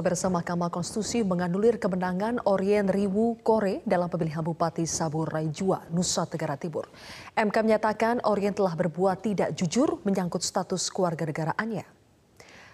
Pemirsa 0.00 0.32
Mahkamah 0.32 0.72
Konstitusi 0.72 1.20
menganulir 1.20 1.76
kemenangan 1.76 2.40
Orien 2.48 2.88
Riwu 2.88 3.36
Kore 3.44 3.84
dalam 3.84 4.08
pemilihan 4.08 4.40
Bupati 4.40 4.88
Saburai 4.88 5.52
Jua, 5.52 5.84
Nusa 5.92 6.24
Tenggara 6.24 6.56
Timur. 6.56 6.88
MK 7.36 7.52
menyatakan 7.60 8.16
Orien 8.24 8.56
telah 8.56 8.72
berbuat 8.72 9.20
tidak 9.20 9.52
jujur 9.52 10.00
menyangkut 10.08 10.40
status 10.40 10.88
keluarga 10.88 11.28
negaraannya. 11.28 11.84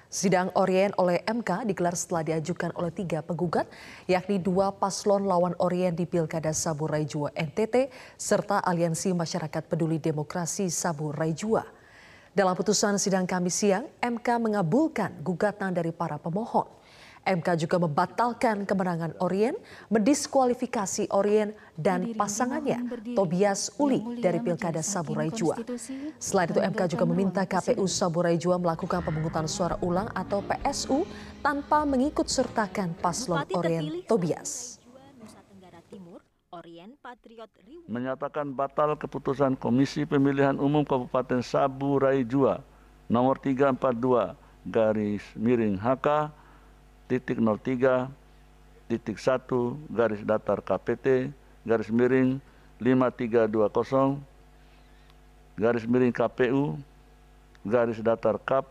Sidang 0.06 0.54
Orien 0.54 0.94
oleh 1.02 1.26
MK 1.26 1.66
digelar 1.66 1.98
setelah 1.98 2.22
diajukan 2.22 2.70
oleh 2.78 2.94
tiga 2.94 3.26
penggugat, 3.26 3.66
yakni 4.06 4.38
dua 4.38 4.70
paslon 4.70 5.26
lawan 5.26 5.58
Orien 5.58 5.98
di 5.98 6.06
Pilkada 6.06 6.54
Saburai 6.54 7.10
Jua 7.10 7.34
NTT, 7.34 7.90
serta 8.14 8.62
Aliansi 8.62 9.10
Masyarakat 9.10 9.66
Peduli 9.66 9.98
Demokrasi 9.98 10.70
Saburai 10.70 11.34
Jua. 11.34 11.66
Dalam 12.30 12.54
putusan 12.54 13.02
sidang 13.02 13.26
Kamis 13.26 13.66
siang, 13.66 13.90
MK 13.98 14.38
mengabulkan 14.38 15.10
gugatan 15.26 15.74
dari 15.74 15.90
para 15.90 16.22
pemohon. 16.22 16.85
MK 17.26 17.66
juga 17.66 17.82
membatalkan 17.82 18.62
kemenangan 18.62 19.18
Orien, 19.18 19.58
mendiskualifikasi 19.90 21.10
Orien 21.10 21.50
dan 21.74 22.14
pasangannya 22.14 22.86
Tobias 23.18 23.74
Uli 23.82 24.22
dari 24.22 24.38
Pilkada 24.38 24.78
Saburai 24.78 25.34
Jua. 25.34 25.58
Selain 26.22 26.46
itu 26.46 26.62
MK 26.62 26.94
juga 26.94 27.04
meminta 27.04 27.42
KPU 27.42 27.90
Saburai 27.90 28.38
Jua 28.38 28.62
melakukan 28.62 29.02
pemungutan 29.02 29.50
suara 29.50 29.74
ulang 29.82 30.06
atau 30.14 30.38
PSU 30.46 31.02
tanpa 31.42 31.82
mengikut 31.82 32.30
sertakan 32.30 32.94
paslon 33.02 33.42
Orien 33.58 34.06
Tobias. 34.06 34.78
Orien 36.54 36.94
Patriot 37.02 37.50
menyatakan 37.84 38.54
batal 38.54 38.96
keputusan 38.96 39.58
Komisi 39.60 40.06
Pemilihan 40.08 40.56
Umum 40.56 40.86
Kabupaten 40.86 41.42
Saburai 41.42 42.22
Jua 42.24 42.62
nomor 43.12 43.36
342 43.42 44.38
garis 44.70 45.22
miring 45.36 45.76
HK 45.76 46.32
titik 47.06 47.38
03 47.38 48.10
titik 48.86 49.18
1 49.18 49.46
garis 49.90 50.22
datar 50.22 50.62
KPT 50.62 51.30
garis 51.66 51.90
miring 51.90 52.38
5320 52.78 54.20
garis 55.58 55.84
miring 55.88 56.12
KPU 56.14 56.78
garis 57.66 57.98
datar 57.98 58.38
KAP 58.38 58.66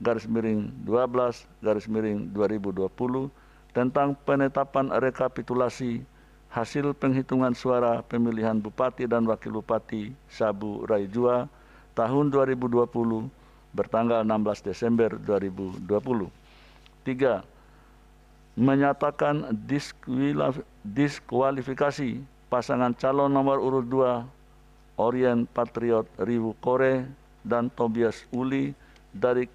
garis 0.00 0.24
miring 0.24 0.70
12 0.86 1.44
garis 1.60 1.86
miring 1.90 2.30
2020 2.32 3.28
tentang 3.76 4.16
penetapan 4.24 4.88
rekapitulasi 4.94 6.00
hasil 6.48 6.96
penghitungan 6.96 7.52
suara 7.52 8.00
pemilihan 8.00 8.56
Bupati 8.56 9.04
dan 9.04 9.28
Wakil 9.28 9.60
Bupati 9.60 10.16
Sabu 10.32 10.88
Raijua 10.88 11.44
tahun 11.92 12.32
2020 12.32 12.88
bertanggal 13.76 14.24
16 14.24 14.64
Desember 14.64 15.12
2020. 15.20 15.84
Tiga, 17.04 17.44
menyatakan 18.58 19.54
diskualifikasi 20.82 22.18
pasangan 22.50 22.90
calon 22.98 23.30
nomor 23.30 23.62
urut 23.62 23.86
2 23.86 24.98
Orient 24.98 25.46
Patriot 25.54 26.10
Riwu 26.18 26.58
Kore 26.58 27.06
dan 27.46 27.70
Tobias 27.70 28.26
Uli 28.34 28.74
dari 29.14 29.46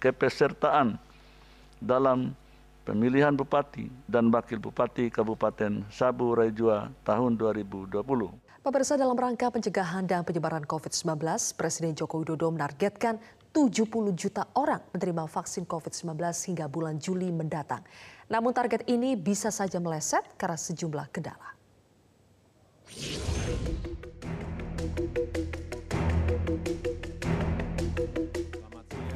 kepesertaan 0.00 0.96
dalam 1.76 2.32
pemilihan 2.88 3.36
bupati 3.36 3.92
dan 4.08 4.32
wakil 4.32 4.56
bupati 4.56 5.12
Kabupaten 5.12 5.84
Sabu 5.92 6.32
Raijua 6.32 6.88
tahun 7.04 7.36
2020. 7.36 8.00
Pemirsa 8.64 8.96
dalam 8.96 9.12
rangka 9.12 9.52
pencegahan 9.52 10.08
dan 10.08 10.24
penyebaran 10.24 10.64
COVID-19, 10.64 11.20
Presiden 11.52 11.92
Joko 11.92 12.24
Widodo 12.24 12.48
menargetkan 12.48 13.20
70 13.54 14.18
juta 14.18 14.50
orang 14.58 14.82
menerima 14.90 15.30
vaksin 15.30 15.62
COVID-19 15.62 16.18
hingga 16.50 16.66
bulan 16.66 16.98
Juli 16.98 17.30
mendatang. 17.30 17.86
Namun 18.26 18.50
target 18.50 18.82
ini 18.90 19.14
bisa 19.14 19.54
saja 19.54 19.78
meleset 19.78 20.26
karena 20.34 20.58
sejumlah 20.58 21.06
kendala. 21.14 21.54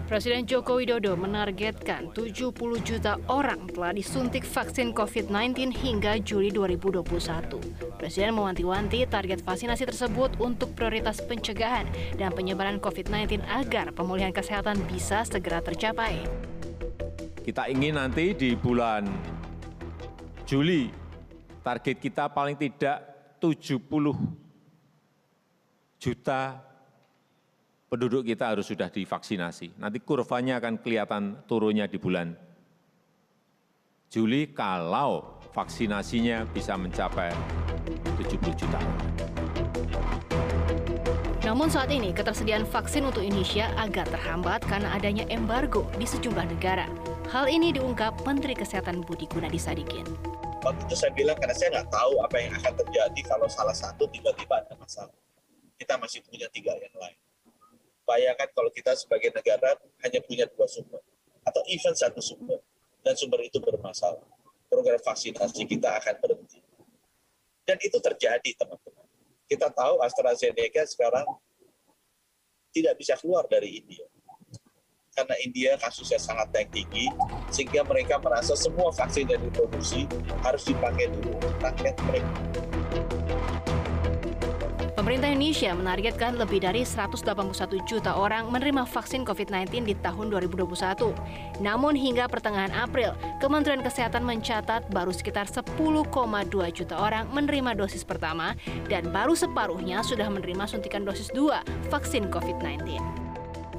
Presiden 0.09 0.49
Joko 0.49 0.81
Widodo 0.81 1.21
menargetkan 1.21 2.09
70 2.17 2.57
juta 2.81 3.21
orang 3.29 3.69
telah 3.69 3.93
disuntik 3.93 4.41
vaksin 4.41 4.97
COVID-19 4.97 5.69
hingga 5.69 6.17
Juli 6.25 6.49
2021. 6.49 7.05
Presiden 8.01 8.33
mewanti-wanti 8.33 9.05
target 9.05 9.45
vaksinasi 9.45 9.85
tersebut 9.85 10.33
untuk 10.41 10.73
prioritas 10.73 11.21
pencegahan 11.21 11.85
dan 12.17 12.33
penyebaran 12.33 12.81
COVID-19 12.81 13.45
agar 13.53 13.93
pemulihan 13.93 14.33
kesehatan 14.33 14.81
bisa 14.89 15.29
segera 15.29 15.61
tercapai. 15.61 16.25
Kita 17.45 17.69
ingin 17.69 18.01
nanti 18.01 18.33
di 18.33 18.57
bulan 18.57 19.05
Juli 20.49 20.89
target 21.61 22.01
kita 22.01 22.33
paling 22.33 22.57
tidak 22.57 23.05
70 23.45 23.85
juta 26.01 26.65
penduduk 27.89 28.29
kita 28.29 28.53
harus 28.53 28.69
sudah 28.69 28.93
divaksinasi. 28.93 29.81
Nanti 29.81 29.99
kurvanya 30.05 30.61
akan 30.61 30.79
kelihatan 30.81 31.45
turunnya 31.49 31.89
di 31.89 31.97
bulan 31.97 32.37
Juli 34.09 34.57
kalau 34.57 35.37
vaksinasinya 35.53 36.49
bisa 36.49 36.73
mencapai 36.81 37.29
70 38.17 38.41
juta 38.57 38.81
Namun 41.45 41.69
saat 41.69 41.93
ini 41.93 42.17
ketersediaan 42.17 42.65
vaksin 42.65 43.05
untuk 43.05 43.21
Indonesia 43.21 43.69
agak 43.77 44.09
terhambat 44.09 44.65
karena 44.65 44.97
adanya 44.97 45.29
embargo 45.29 45.85
di 45.97 46.09
sejumlah 46.09 46.45
negara. 46.45 46.89
Hal 47.29 47.53
ini 47.53 47.73
diungkap 47.73 48.25
Menteri 48.25 48.57
Kesehatan 48.57 49.05
Budi 49.05 49.29
Gunadi 49.29 49.61
Sadikin. 49.61 50.09
Waktu 50.65 50.89
itu 50.89 50.97
saya 50.97 51.13
bilang 51.13 51.37
karena 51.37 51.57
saya 51.57 51.69
nggak 51.81 51.89
tahu 51.93 52.13
apa 52.25 52.37
yang 52.37 52.53
akan 52.53 52.73
terjadi 52.85 53.21
kalau 53.29 53.49
salah 53.49 53.77
satu 53.77 54.09
tiba-tiba 54.09 54.61
ada 54.61 54.73
masalah. 54.77 55.17
Kita 55.77 56.01
masih 56.01 56.25
punya 56.25 56.49
tiga 56.53 56.77
yang 56.81 56.97
lain 56.97 57.17
bayangkan 58.09 58.49
kalau 58.57 58.73
kita 58.73 58.97
sebagai 58.97 59.29
negara 59.37 59.77
hanya 60.01 60.25
punya 60.25 60.49
dua 60.49 60.65
sumber 60.65 61.05
atau 61.45 61.61
even 61.69 61.93
satu 61.93 62.25
sumber 62.25 62.57
dan 63.05 63.13
sumber 63.13 63.45
itu 63.45 63.61
bermasalah 63.61 64.25
program 64.73 64.97
vaksinasi 65.05 65.69
kita 65.69 65.93
akan 66.01 66.17
berhenti 66.25 66.65
dan 67.69 67.77
itu 67.85 68.01
terjadi 68.01 68.51
teman-teman 68.57 69.05
kita 69.45 69.69
tahu 69.69 70.01
AstraZeneca 70.01 70.89
sekarang 70.89 71.29
tidak 72.73 72.97
bisa 72.97 73.13
keluar 73.21 73.45
dari 73.45 73.85
India 73.85 74.09
karena 75.13 75.35
India 75.43 75.71
kasusnya 75.83 76.17
sangat 76.17 76.49
tinggi 76.71 77.11
sehingga 77.51 77.83
mereka 77.83 78.23
merasa 78.23 78.55
semua 78.55 78.95
vaksin 78.95 79.27
yang 79.27 79.43
diproduksi 79.43 80.07
harus 80.47 80.63
dipakai 80.63 81.11
dulu 81.11 81.35
rakyat 81.59 81.99
mereka. 82.07 82.33
Pemerintah 85.09 85.33
Indonesia 85.33 85.73
menargetkan 85.73 86.37
lebih 86.37 86.61
dari 86.61 86.85
181 86.85 87.25
juta 87.89 88.13
orang 88.13 88.53
menerima 88.53 88.85
vaksin 88.85 89.25
COVID-19 89.25 89.89
di 89.89 89.97
tahun 90.05 90.29
2021. 90.29 90.69
Namun 91.65 91.97
hingga 91.97 92.29
pertengahan 92.29 92.69
April, 92.77 93.17
Kementerian 93.41 93.81
Kesehatan 93.81 94.21
mencatat 94.21 94.93
baru 94.93 95.09
sekitar 95.09 95.49
10,2 95.49 95.81
juta 96.77 96.95
orang 97.01 97.25
menerima 97.33 97.73
dosis 97.73 98.05
pertama 98.05 98.53
dan 98.93 99.09
baru 99.09 99.33
separuhnya 99.33 100.05
sudah 100.05 100.29
menerima 100.29 100.69
suntikan 100.69 101.09
dosis 101.09 101.33
2 101.33 101.89
vaksin 101.89 102.29
COVID-19. 102.29 103.28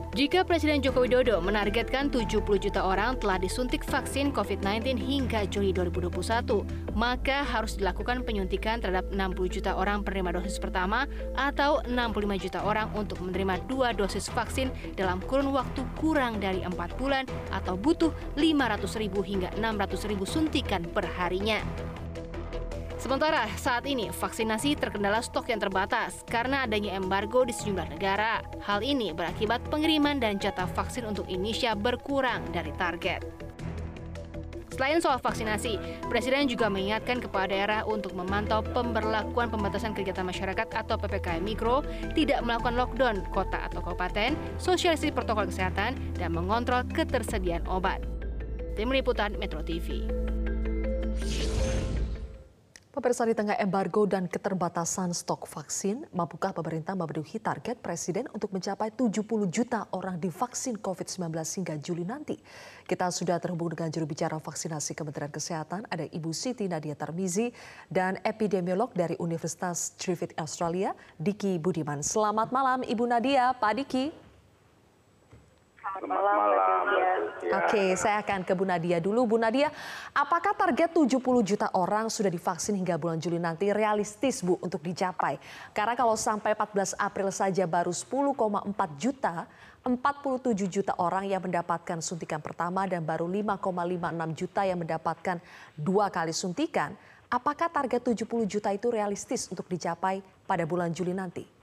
Jika 0.10 0.42
Presiden 0.42 0.82
Joko 0.82 1.06
Widodo 1.06 1.38
menargetkan 1.38 2.10
70 2.10 2.42
juta 2.42 2.82
orang 2.82 3.22
telah 3.22 3.38
disuntik 3.38 3.86
vaksin 3.86 4.34
COVID-19 4.34 4.98
hingga 4.98 5.46
Juli 5.46 5.70
2021, 5.70 6.66
maka 6.98 7.46
harus 7.46 7.78
dilakukan 7.78 8.26
penyuntikan 8.26 8.82
terhadap 8.82 9.06
60 9.14 9.38
juta 9.54 9.78
orang 9.78 10.02
penerima 10.02 10.42
dosis 10.42 10.58
pertama 10.58 11.06
atau 11.38 11.86
65 11.86 12.42
juta 12.42 12.60
orang 12.66 12.90
untuk 12.98 13.22
menerima 13.22 13.62
dua 13.70 13.94
dosis 13.94 14.34
vaksin 14.34 14.74
dalam 14.98 15.22
kurun 15.30 15.54
waktu 15.54 15.86
kurang 16.02 16.42
dari 16.42 16.66
4 16.66 16.74
bulan 16.98 17.30
atau 17.54 17.78
butuh 17.78 18.10
500 18.34 18.90
ribu 18.98 19.22
hingga 19.22 19.54
600 19.62 20.10
ribu 20.10 20.26
suntikan 20.26 20.90
per 20.90 21.06
harinya. 21.06 21.62
Sementara 23.00 23.48
saat 23.56 23.88
ini 23.88 24.12
vaksinasi 24.12 24.76
terkendala 24.76 25.24
stok 25.24 25.48
yang 25.48 25.64
terbatas 25.64 26.20
karena 26.28 26.68
adanya 26.68 27.00
embargo 27.00 27.48
di 27.48 27.56
sejumlah 27.56 27.96
negara. 27.96 28.44
Hal 28.60 28.84
ini 28.84 29.16
berakibat 29.16 29.64
pengiriman 29.72 30.20
dan 30.20 30.36
jatah 30.36 30.68
vaksin 30.68 31.08
untuk 31.08 31.24
Indonesia 31.32 31.80
berkurang 31.80 32.44
dari 32.52 32.76
target. 32.76 33.24
Selain 34.76 35.00
soal 35.00 35.20
vaksinasi, 35.20 35.80
Presiden 36.12 36.52
juga 36.52 36.68
mengingatkan 36.68 37.24
kepada 37.24 37.52
daerah 37.52 37.82
untuk 37.88 38.16
memantau 38.16 38.60
pemberlakuan 38.64 39.48
pembatasan 39.48 39.96
kegiatan 39.96 40.28
masyarakat 40.28 40.68
atau 40.68 40.96
PPKM 41.00 41.44
Mikro, 41.44 41.84
tidak 42.16 42.44
melakukan 42.44 42.76
lockdown 42.76 43.24
kota 43.32 43.64
atau 43.64 43.80
kabupaten, 43.80 44.36
sosialisasi 44.60 45.16
protokol 45.16 45.48
kesehatan, 45.48 45.96
dan 46.16 46.32
mengontrol 46.32 46.84
ketersediaan 46.92 47.64
obat. 47.68 48.04
Tim 48.80 48.92
Liputan 48.92 49.36
Metro 49.36 49.60
TV. 49.60 50.08
Pemirsa 53.00 53.24
di 53.24 53.32
tengah 53.32 53.56
embargo 53.56 54.04
dan 54.04 54.28
keterbatasan 54.28 55.16
stok 55.16 55.48
vaksin, 55.48 56.04
mampukah 56.12 56.52
pemerintah 56.52 57.00
memenuhi 57.00 57.40
target 57.40 57.80
Presiden 57.80 58.28
untuk 58.36 58.52
mencapai 58.52 58.92
70 58.92 59.24
juta 59.48 59.88
orang 59.96 60.20
divaksin 60.20 60.76
COVID-19 60.76 61.32
hingga 61.32 61.80
Juli 61.80 62.04
nanti? 62.04 62.36
Kita 62.84 63.08
sudah 63.08 63.40
terhubung 63.40 63.72
dengan 63.72 63.88
juru 63.88 64.04
bicara 64.04 64.36
vaksinasi 64.36 65.00
Kementerian 65.00 65.32
Kesehatan, 65.32 65.88
ada 65.88 66.04
Ibu 66.12 66.36
Siti 66.36 66.68
Nadia 66.68 66.92
Tarmizi 67.00 67.56
dan 67.88 68.20
epidemiolog 68.20 68.92
dari 68.92 69.16
Universitas 69.16 69.96
Griffith 69.96 70.36
Australia, 70.36 70.92
Diki 71.16 71.56
Budiman. 71.56 72.04
Selamat 72.04 72.52
malam 72.52 72.84
Ibu 72.84 73.08
Nadia, 73.08 73.56
Pak 73.56 73.80
Diki. 73.80 74.29
Selamat 75.90 76.22
malam, 76.22 76.38
malam 76.38 77.22
Oke, 77.66 77.98
saya 77.98 78.22
akan 78.22 78.46
ke 78.46 78.54
Bu 78.54 78.62
Nadia 78.62 79.02
dulu. 79.02 79.26
Bu 79.26 79.42
Nadia, 79.42 79.74
apakah 80.14 80.54
target 80.54 80.94
70 80.94 81.18
juta 81.42 81.66
orang 81.74 82.14
sudah 82.14 82.30
divaksin 82.30 82.78
hingga 82.78 82.94
bulan 83.02 83.18
Juli 83.18 83.42
nanti 83.42 83.74
realistis 83.74 84.46
Bu 84.46 84.62
untuk 84.62 84.86
dicapai? 84.86 85.42
Karena 85.74 85.98
kalau 85.98 86.14
sampai 86.14 86.54
14 86.54 86.94
April 86.94 87.34
saja 87.34 87.66
baru 87.66 87.90
10,4 87.90 89.02
juta, 89.02 89.50
47 89.82 90.70
juta 90.70 90.94
orang 91.02 91.26
yang 91.26 91.42
mendapatkan 91.42 91.98
suntikan 92.06 92.38
pertama 92.38 92.86
dan 92.86 93.02
baru 93.02 93.26
5,56 93.26 94.38
juta 94.38 94.62
yang 94.70 94.78
mendapatkan 94.78 95.42
dua 95.74 96.14
kali 96.14 96.38
suntikan. 96.38 96.94
Apakah 97.34 97.66
target 97.66 98.14
70 98.14 98.46
juta 98.46 98.70
itu 98.70 98.94
realistis 98.94 99.50
untuk 99.50 99.66
dicapai 99.66 100.22
pada 100.46 100.70
bulan 100.70 100.94
Juli 100.94 101.18
nanti? 101.18 101.59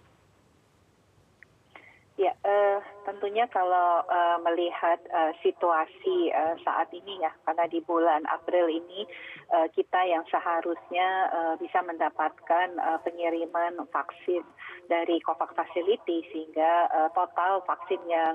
Ya, 2.16 2.32
uh, 2.48 2.80
tentunya 3.04 3.44
kalau 3.52 4.00
uh, 4.08 4.40
melihat 4.40 4.96
uh, 5.12 5.36
situasi 5.44 6.32
saat 6.64 6.88
ini 6.96 7.20
ya, 7.20 7.28
karena 7.44 7.68
di 7.68 7.84
bulan 7.84 8.24
April 8.32 8.72
ini 8.72 9.04
kita 9.46 10.02
yang 10.02 10.26
seharusnya 10.26 11.30
bisa 11.62 11.78
mendapatkan 11.86 12.74
pengiriman 13.06 13.78
vaksin 13.94 14.42
dari 14.90 15.22
COVAX 15.22 15.54
Facility 15.54 16.26
sehingga 16.34 16.90
total 17.14 17.62
vaksin 17.62 18.02
yang 18.10 18.34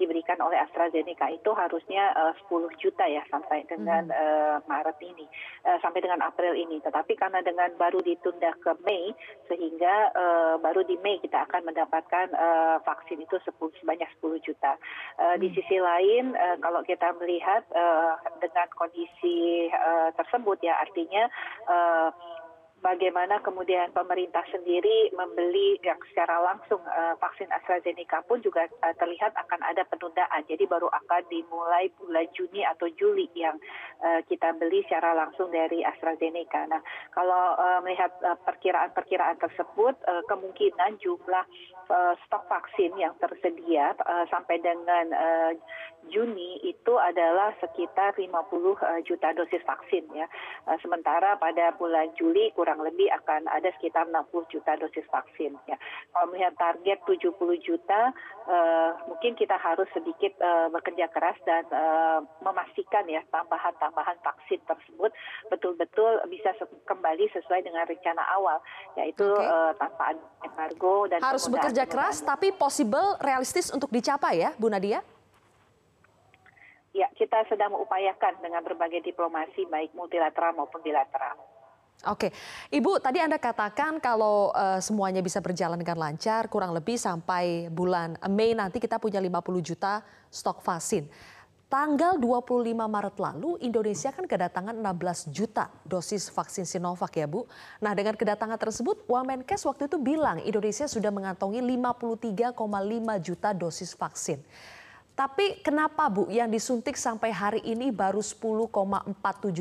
diberikan 0.00 0.40
oleh 0.40 0.56
AstraZeneca 0.64 1.28
itu 1.28 1.50
harusnya 1.52 2.12
uh, 2.16 2.32
10 2.48 2.72
juta 2.80 3.04
ya 3.04 3.20
sampai 3.28 3.68
dengan 3.68 4.08
uh, 4.08 4.56
Maret 4.64 4.96
ini, 5.04 5.28
uh, 5.68 5.78
sampai 5.84 6.00
dengan 6.00 6.24
April 6.24 6.56
ini. 6.56 6.80
Tetapi 6.80 7.12
karena 7.16 7.44
dengan 7.44 7.68
baru 7.76 8.00
ditunda 8.00 8.56
ke 8.60 8.72
Mei, 8.88 9.12
sehingga 9.48 10.16
uh, 10.16 10.54
baru 10.60 10.82
di 10.88 10.96
Mei 11.04 11.20
kita 11.20 11.44
akan 11.44 11.68
mendapatkan 11.68 12.32
uh, 12.32 12.76
vaksin 12.82 13.20
itu 13.20 13.36
10, 13.36 13.52
sebanyak 13.82 14.08
10 14.20 14.46
juta. 14.46 14.80
Uh, 15.20 15.36
Di 15.36 15.52
sisi 15.52 15.76
lain, 15.76 16.32
uh, 16.32 16.56
kalau 16.60 16.80
kita 16.80 17.12
melihat 17.20 17.62
uh, 17.76 18.16
dengan 18.40 18.68
kondisi 18.72 19.68
uh, 19.72 20.08
tersebut 20.16 20.58
ya 20.64 20.80
artinya 20.80 21.28
uh, 21.68 22.10
bagaimana 22.84 23.40
kemudian 23.40 23.88
pemerintah 23.92 24.44
sendiri 24.52 25.08
membeli 25.16 25.80
yang 25.80 25.96
secara 26.12 26.40
langsung 26.44 26.80
uh, 26.84 27.16
vaksin 27.16 27.48
AstraZeneca 27.48 28.20
pun 28.28 28.42
juga 28.44 28.68
uh, 28.84 28.94
terlihat 29.00 29.32
akan 29.36 29.60
ada 29.64 29.82
penundaan. 29.88 30.44
Jadi 30.44 30.68
baru 30.68 30.90
akan 30.92 31.22
dimulai 31.32 31.88
bulan 31.96 32.28
Juni 32.36 32.66
atau 32.66 32.90
Juli 32.98 33.30
yang 33.32 33.56
uh, 34.04 34.20
kita 34.28 34.52
beli 34.60 34.84
secara 34.84 35.16
langsung 35.16 35.48
dari 35.48 35.80
AstraZeneca. 35.86 36.68
Nah, 36.68 36.82
kalau 37.16 37.56
uh, 37.56 37.80
melihat 37.80 38.12
perkiraan-perkiraan 38.44 39.40
uh, 39.40 39.42
tersebut, 39.48 39.94
uh, 40.04 40.22
kemungkinan 40.28 41.00
jumlah 41.00 41.44
uh, 41.88 42.14
stok 42.26 42.44
vaksin 42.50 42.92
yang 42.98 43.14
tersedia 43.22 43.94
uh, 44.04 44.26
sampai 44.28 44.58
dengan 44.60 45.06
uh, 45.14 45.52
Juni 46.06 46.62
itu 46.62 46.94
adalah 46.94 47.50
sekitar 47.58 48.14
50 48.14 48.30
uh, 48.30 49.00
juta 49.02 49.34
dosis 49.34 49.62
vaksin 49.66 50.06
ya. 50.14 50.26
Uh, 50.66 50.78
sementara 50.78 51.34
pada 51.34 51.74
bulan 51.74 52.14
Juli 52.14 52.54
kurang 52.54 52.65
lebih 52.74 53.06
akan 53.22 53.46
ada 53.46 53.70
sekitar 53.78 54.10
60 54.10 54.50
juta 54.50 54.74
dosis 54.82 55.06
vaksin 55.06 55.54
ya. 55.70 55.78
Kalau 56.10 56.26
melihat 56.34 56.58
target 56.58 56.98
70 57.06 57.38
juta 57.62 58.10
uh, 58.50 58.90
mungkin 59.06 59.38
kita 59.38 59.54
harus 59.54 59.86
sedikit 59.94 60.34
uh, 60.42 60.66
bekerja 60.74 61.06
keras 61.14 61.38
dan 61.46 61.62
uh, 61.70 62.18
memastikan 62.42 63.06
ya 63.06 63.22
tambahan-tambahan 63.30 64.18
vaksin 64.26 64.58
tersebut 64.66 65.14
betul-betul 65.52 66.18
bisa 66.26 66.50
kembali 66.90 67.30
sesuai 67.30 67.62
dengan 67.62 67.86
rencana 67.86 68.22
awal 68.34 68.58
yaitu 68.98 69.22
okay. 69.22 69.46
uh, 69.46 69.72
tanpa 69.78 70.18
embargo 70.42 71.06
dan 71.06 71.22
harus 71.22 71.46
bekerja 71.46 71.86
keras 71.86 72.26
tapi 72.26 72.50
possible 72.50 73.14
realistis 73.22 73.70
untuk 73.70 73.92
dicapai 73.94 74.42
ya 74.42 74.50
Bu 74.58 74.66
Nadia? 74.66 75.04
ya 76.96 77.12
kita 77.12 77.44
sedang 77.52 77.76
mengupayakan 77.76 78.40
dengan 78.40 78.64
berbagai 78.64 79.04
diplomasi 79.04 79.68
baik 79.68 79.92
multilateral 79.92 80.56
maupun 80.56 80.80
bilateral. 80.80 81.36
Oke, 82.06 82.30
Ibu 82.70 83.02
tadi 83.02 83.18
Anda 83.18 83.34
katakan 83.42 83.98
kalau 83.98 84.54
uh, 84.54 84.78
semuanya 84.78 85.18
bisa 85.18 85.42
berjalan 85.42 85.74
dengan 85.74 85.98
lancar 85.98 86.46
kurang 86.46 86.70
lebih 86.70 86.94
sampai 86.94 87.66
bulan 87.66 88.14
Mei 88.30 88.54
nanti 88.54 88.78
kita 88.78 89.02
punya 89.02 89.18
50 89.18 89.42
juta 89.66 90.06
stok 90.30 90.62
vaksin. 90.62 91.10
Tanggal 91.66 92.14
25 92.22 92.62
Maret 92.78 93.18
lalu 93.18 93.58
Indonesia 93.58 94.14
kan 94.14 94.22
kedatangan 94.22 94.78
16 94.78 95.34
juta 95.34 95.66
dosis 95.82 96.30
vaksin 96.30 96.62
Sinovac 96.62 97.10
ya 97.10 97.26
Bu. 97.26 97.42
Nah 97.82 97.90
dengan 97.90 98.14
kedatangan 98.14 98.54
tersebut 98.54 99.02
Wamenkes 99.10 99.66
waktu 99.66 99.90
itu 99.90 99.98
bilang 99.98 100.38
Indonesia 100.46 100.86
sudah 100.86 101.10
mengantongi 101.10 101.58
53,5 101.58 102.54
juta 103.18 103.50
dosis 103.50 103.98
vaksin. 103.98 104.38
Tapi 105.16 105.64
kenapa 105.64 106.12
Bu 106.12 106.28
yang 106.28 106.52
disuntik 106.52 106.92
sampai 106.92 107.32
hari 107.32 107.64
ini 107.64 107.88
baru 107.88 108.20
10,47 108.20 108.68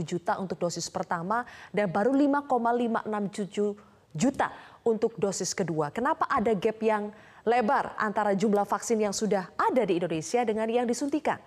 juta 0.03 0.35
untuk 0.35 0.59
dosis 0.59 0.91
pertama 0.91 1.47
dan 1.71 1.87
baru 1.87 2.11
5,567 2.11 3.71
juta 4.11 4.51
untuk 4.83 5.15
dosis 5.15 5.55
kedua? 5.55 5.95
Kenapa 5.95 6.27
ada 6.27 6.51
gap 6.51 6.75
yang 6.83 7.07
lebar 7.47 7.95
antara 7.95 8.35
jumlah 8.35 8.67
vaksin 8.67 8.99
yang 8.99 9.15
sudah 9.15 9.47
ada 9.55 9.87
di 9.87 9.95
Indonesia 9.95 10.43
dengan 10.43 10.67
yang 10.67 10.83
disuntikan? 10.83 11.39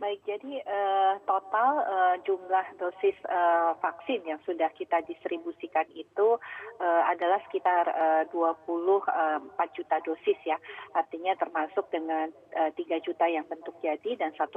Baik, 0.00 0.24
jadi 0.24 0.64
uh, 0.64 1.20
total 1.28 1.84
uh, 1.84 2.16
jumlah 2.24 2.66
dosis 2.80 3.12
uh, 3.28 3.76
vaksin 3.84 4.24
yang 4.24 4.40
sudah 4.48 4.72
kita 4.72 5.04
distribusikan 5.04 5.84
itu 5.92 6.40
uh, 6.80 7.02
adalah 7.04 7.36
sekitar 7.44 7.84
uh, 7.84 8.24
24 8.32 9.60
juta 9.76 10.00
dosis 10.00 10.40
ya. 10.48 10.56
Artinya 10.96 11.36
termasuk 11.36 11.92
dengan 11.92 12.32
uh, 12.56 12.72
3 12.72 12.80
juta 13.04 13.28
yang 13.28 13.44
bentuk 13.44 13.76
jadi 13.84 14.16
dan 14.16 14.32
1,1 14.40 14.48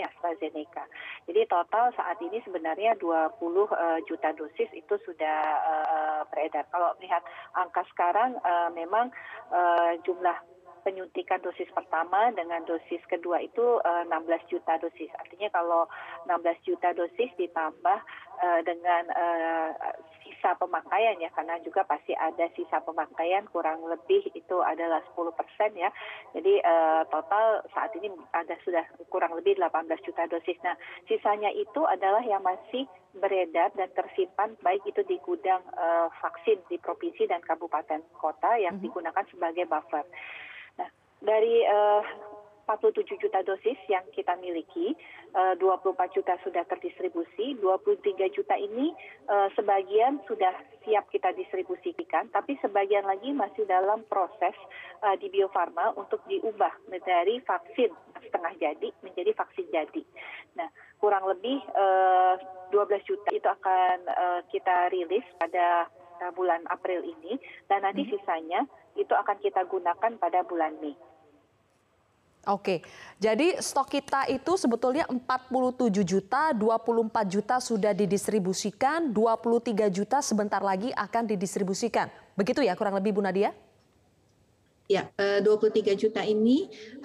yang 0.00 0.08
AstraZeneca. 0.16 0.88
Jadi 1.28 1.40
total 1.44 1.92
saat 1.92 2.16
ini 2.24 2.40
sebenarnya 2.40 2.96
20 2.96 3.36
uh, 3.36 4.00
juta 4.08 4.32
dosis 4.32 4.72
itu 4.72 4.96
sudah 5.04 5.40
uh, 5.60 6.20
beredar. 6.32 6.64
Kalau 6.72 6.96
melihat 6.96 7.20
angka 7.52 7.84
sekarang 7.92 8.32
uh, 8.40 8.72
memang 8.72 9.12
uh, 9.52 9.92
jumlah 10.08 10.40
penyuntikan 10.82 11.40
dosis 11.40 11.68
pertama 11.72 12.32
dengan 12.32 12.64
dosis 12.64 13.00
kedua 13.06 13.40
itu 13.40 13.80
uh, 13.80 14.04
eh, 14.04 14.12
16 14.12 14.52
juta 14.52 14.76
dosis. 14.80 15.10
Artinya 15.16 15.48
kalau 15.52 15.86
16 16.26 16.66
juta 16.66 16.92
dosis 16.96 17.30
ditambah 17.36 17.98
uh, 18.40 18.60
dengan 18.64 19.02
uh, 19.12 19.70
sisa 20.24 20.56
pemakaian 20.56 21.20
ya 21.20 21.28
karena 21.36 21.60
juga 21.60 21.84
pasti 21.84 22.16
ada 22.16 22.48
sisa 22.56 22.80
pemakaian 22.80 23.44
kurang 23.52 23.84
lebih 23.84 24.24
itu 24.32 24.56
adalah 24.64 25.04
10 25.12 25.36
persen 25.36 25.70
ya. 25.76 25.92
Jadi 26.32 26.64
uh, 26.64 27.04
total 27.12 27.60
saat 27.76 27.92
ini 28.00 28.08
ada 28.32 28.56
sudah 28.64 28.84
kurang 29.12 29.36
lebih 29.36 29.60
18 29.60 29.84
juta 30.00 30.24
dosis. 30.32 30.56
Nah 30.64 30.76
sisanya 31.04 31.52
itu 31.52 31.84
adalah 31.84 32.24
yang 32.24 32.40
masih 32.40 32.88
beredar 33.10 33.74
dan 33.74 33.90
tersimpan 33.92 34.54
baik 34.62 34.80
itu 34.86 35.02
di 35.04 35.18
gudang 35.20 35.60
uh, 35.74 36.06
vaksin 36.22 36.62
di 36.70 36.78
provinsi 36.78 37.26
dan 37.26 37.42
kabupaten 37.42 38.00
kota 38.16 38.54
yang 38.56 38.78
mm 38.78 38.86
-hmm. 38.86 38.86
digunakan 38.86 39.24
sebagai 39.28 39.66
buffer 39.66 40.06
dari 41.20 41.64
uh, 41.68 42.02
47 42.70 43.18
juta 43.18 43.42
dosis 43.42 43.74
yang 43.90 44.06
kita 44.14 44.38
miliki, 44.38 44.94
uh, 45.34 45.58
24 45.58 46.14
juta 46.14 46.38
sudah 46.46 46.62
terdistribusi, 46.70 47.58
23 47.58 48.30
juta 48.30 48.54
ini 48.54 48.94
uh, 49.26 49.50
sebagian 49.58 50.22
sudah 50.30 50.54
siap 50.86 51.10
kita 51.10 51.34
distribusikan, 51.34 52.30
tapi 52.30 52.54
sebagian 52.62 53.02
lagi 53.10 53.34
masih 53.34 53.66
dalam 53.66 54.06
proses 54.06 54.54
uh, 55.02 55.18
di 55.18 55.26
Bio 55.34 55.50
Farma 55.50 55.90
untuk 55.98 56.22
diubah 56.30 56.70
dari 57.02 57.42
vaksin 57.42 57.90
setengah 58.22 58.54
jadi 58.62 58.88
menjadi 59.02 59.34
vaksin 59.34 59.66
jadi. 59.74 60.02
Nah, 60.54 60.70
kurang 61.02 61.26
lebih 61.26 61.58
uh, 61.74 62.38
12 62.70 63.02
juta 63.02 63.28
itu 63.34 63.48
akan 63.50 63.96
uh, 64.06 64.40
kita 64.46 64.94
rilis 64.94 65.26
pada 65.42 65.90
bulan 66.36 66.60
April 66.68 67.00
ini, 67.00 67.40
dan 67.64 67.80
nanti 67.80 68.04
hmm. 68.04 68.12
sisanya 68.12 68.60
itu 68.92 69.08
akan 69.08 69.40
kita 69.40 69.64
gunakan 69.64 70.20
pada 70.20 70.44
bulan 70.44 70.76
Mei. 70.78 70.92
Oke, 72.48 72.80
jadi 73.20 73.60
stok 73.60 74.00
kita 74.00 74.24
itu 74.32 74.56
sebetulnya 74.56 75.04
47 75.04 76.00
juta, 76.00 76.56
24 76.56 77.28
juta 77.28 77.60
sudah 77.60 77.92
didistribusikan, 77.92 79.12
23 79.12 79.92
juta 79.92 80.24
sebentar 80.24 80.64
lagi 80.64 80.88
akan 80.96 81.28
didistribusikan. 81.28 82.08
Begitu 82.40 82.64
ya 82.64 82.72
kurang 82.80 82.96
lebih 82.96 83.12
Bu 83.12 83.20
Nadia? 83.20 83.52
Ya, 84.88 85.12
23 85.20 85.44
eh, 85.84 85.96
juta 86.00 86.24
ini 86.24 86.72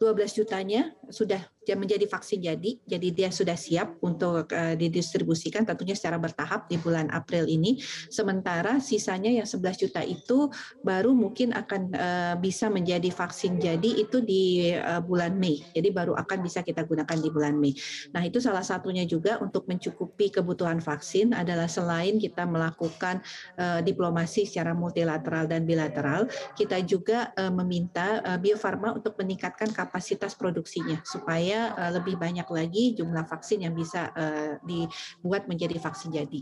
eh, 0.00 0.32
jutanya 0.32 0.90
sudah 1.08 1.40
menjadi 1.72 2.04
vaksin 2.04 2.44
jadi, 2.44 2.76
jadi 2.84 3.08
dia 3.08 3.30
sudah 3.32 3.56
siap 3.56 3.96
untuk 4.04 4.52
uh, 4.52 4.76
didistribusikan 4.76 5.64
tentunya 5.64 5.96
secara 5.96 6.20
bertahap 6.20 6.68
di 6.68 6.76
bulan 6.76 7.08
April 7.08 7.48
ini. 7.48 7.80
Sementara 8.12 8.84
sisanya 8.84 9.32
yang 9.32 9.48
11 9.48 9.88
juta 9.88 10.04
itu 10.04 10.52
baru 10.84 11.16
mungkin 11.16 11.56
akan 11.56 11.82
uh, 11.96 12.34
bisa 12.36 12.68
menjadi 12.68 13.08
vaksin 13.08 13.56
jadi 13.56 14.04
itu 14.04 14.20
di 14.20 14.76
uh, 14.76 15.00
bulan 15.00 15.40
Mei. 15.40 15.64
Jadi 15.72 15.88
baru 15.88 16.12
akan 16.20 16.44
bisa 16.44 16.60
kita 16.60 16.84
gunakan 16.84 17.16
di 17.16 17.28
bulan 17.32 17.56
Mei. 17.56 17.72
Nah, 18.12 18.20
itu 18.20 18.44
salah 18.44 18.66
satunya 18.66 19.08
juga 19.08 19.40
untuk 19.40 19.64
mencukupi 19.64 20.28
kebutuhan 20.28 20.84
vaksin 20.84 21.32
adalah 21.32 21.70
selain 21.70 22.20
kita 22.20 22.44
melakukan 22.44 23.24
diplomasi 23.86 24.44
secara 24.44 24.74
multilateral 24.74 25.46
dan 25.46 25.62
bilateral, 25.64 26.26
kita 26.58 26.82
juga 26.82 27.30
meminta 27.54 28.20
uh, 28.20 28.38
Bio 28.38 28.58
Farma 28.58 28.92
untuk 28.92 29.14
meningkatkan 29.16 29.70
kapasitas 29.70 30.34
produksinya 30.34 31.03
supaya 31.04 31.76
uh, 31.76 31.92
lebih 31.92 32.16
banyak 32.16 32.48
lagi 32.48 32.96
jumlah 32.96 33.28
vaksin 33.28 33.62
yang 33.62 33.76
bisa 33.76 34.10
uh, 34.16 34.56
dibuat 34.64 35.44
menjadi 35.46 35.76
vaksin 35.76 36.10
jadi. 36.10 36.40